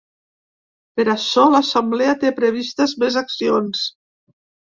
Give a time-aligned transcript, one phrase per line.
[0.99, 3.87] Per açò, l’assemblea té previstes més accions.